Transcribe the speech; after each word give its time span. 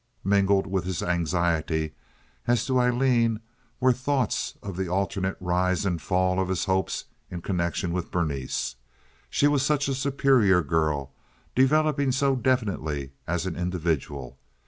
Mingled 0.23 0.65
with 0.65 0.85
his 0.85 1.03
anxiety 1.03 1.91
as 2.47 2.65
to 2.65 2.79
Aileen 2.79 3.39
were 3.79 3.93
thoughts 3.93 4.55
of 4.63 4.75
the 4.75 4.87
alternate 4.87 5.37
rise 5.39 5.85
and 5.85 6.01
fall 6.01 6.39
of 6.39 6.49
his 6.49 6.65
hopes 6.65 7.05
in 7.29 7.43
connection 7.43 7.93
with 7.93 8.09
Berenice. 8.09 8.77
She 9.29 9.47
was 9.47 9.61
such 9.61 9.87
a 9.87 9.93
superior 9.93 10.63
girl, 10.63 11.11
developing 11.53 12.11
so 12.11 12.35
definitely 12.35 13.11
as 13.27 13.45
an 13.45 13.55
individual. 13.55 14.39